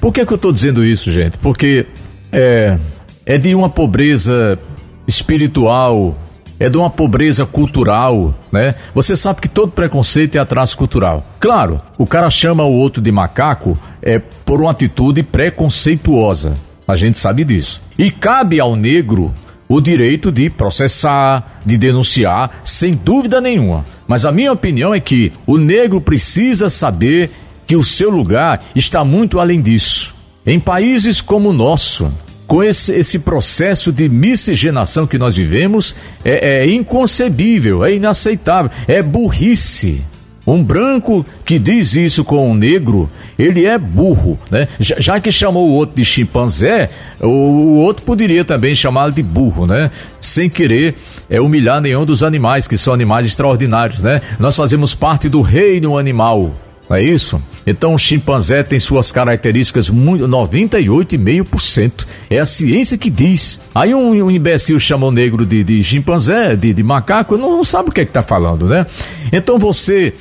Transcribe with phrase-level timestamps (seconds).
[0.00, 1.36] Por que, que eu estou dizendo isso, gente?
[1.36, 1.84] Porque
[2.32, 2.78] é,
[3.26, 4.58] é de uma pobreza
[5.06, 6.16] espiritual,
[6.58, 8.74] é de uma pobreza cultural, né?
[8.94, 11.24] Você sabe que todo preconceito é atraso cultural.
[11.40, 16.54] Claro, o cara chama o outro de macaco é por uma atitude preconceituosa.
[16.86, 17.82] A gente sabe disso.
[17.98, 19.32] E cabe ao negro
[19.68, 23.84] o direito de processar, de denunciar, sem dúvida nenhuma.
[24.06, 27.30] Mas a minha opinião é que o negro precisa saber
[27.66, 30.14] que o seu lugar está muito além disso.
[30.46, 32.12] Em países como o nosso,
[32.46, 39.02] com esse, esse processo de miscigenação que nós vivemos, é, é inconcebível, é inaceitável, é
[39.02, 40.02] burrice.
[40.46, 44.68] Um branco que diz isso com um negro, ele é burro, né?
[44.78, 49.22] Já, já que chamou o outro de chimpanzé, o, o outro poderia também chamá-lo de
[49.22, 49.90] burro, né?
[50.20, 50.96] Sem querer
[51.30, 54.20] é, humilhar nenhum dos animais, que são animais extraordinários, né?
[54.38, 56.52] Nós fazemos parte do reino animal,
[56.90, 57.40] é isso?
[57.66, 62.06] Então o chimpanzé tem suas características muito 98,5%.
[62.28, 63.58] É a ciência que diz.
[63.74, 67.64] Aí um, um imbecil chama o negro de, de chimpanzé, de, de macaco, não, não
[67.64, 68.86] sabe o que é que está falando, né?
[69.32, 70.12] Então você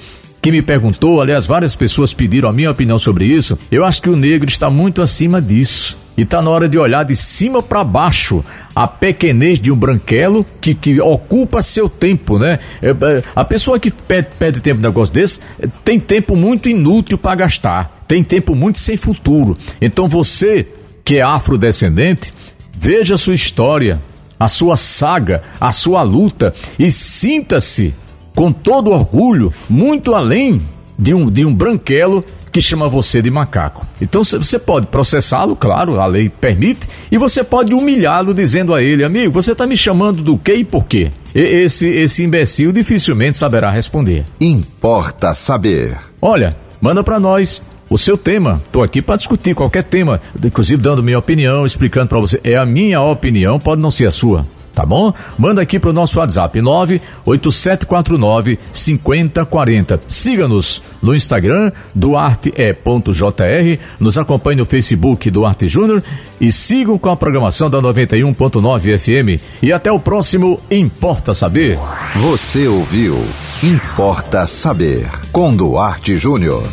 [0.41, 3.57] que me perguntou, aliás, várias pessoas pediram a minha opinião sobre isso.
[3.71, 5.97] Eu acho que o negro está muito acima disso.
[6.17, 8.43] E está na hora de olhar de cima para baixo
[8.75, 12.59] a pequenez de um branquelo que, que ocupa seu tempo, né?
[12.81, 16.69] É, é, a pessoa que perde, perde tempo num negócio desse é, tem tempo muito
[16.69, 19.57] inútil para gastar, tem tempo muito sem futuro.
[19.81, 20.67] Então você
[21.03, 22.33] que é afrodescendente,
[22.71, 23.99] veja a sua história,
[24.39, 27.93] a sua saga, a sua luta e sinta-se
[28.35, 30.61] com todo orgulho, muito além
[30.97, 33.85] de um, de um branquelo que chama você de macaco.
[33.99, 39.03] Então você pode processá-lo, claro, a lei permite, e você pode humilhá-lo dizendo a ele,
[39.03, 41.09] amigo, você está me chamando do quê e por quê?
[41.33, 44.25] E esse, esse imbecil dificilmente saberá responder.
[44.39, 45.97] Importa saber.
[46.21, 48.61] Olha, manda para nós o seu tema.
[48.65, 52.39] Estou aqui para discutir qualquer tema, inclusive dando minha opinião, explicando para você.
[52.43, 55.13] É a minha opinião, pode não ser a sua tá bom?
[55.37, 60.01] Manda aqui pro nosso WhatsApp 98749 5040.
[60.07, 66.03] Siga-nos no Instagram duarte.jr, nos acompanhe no Facebook Duarte Júnior
[66.39, 69.41] e sigam com a programação da 91.9 FM.
[69.61, 71.77] E até o próximo Importa Saber.
[72.15, 73.17] Você ouviu
[73.61, 76.63] Importa Saber com Duarte Júnior.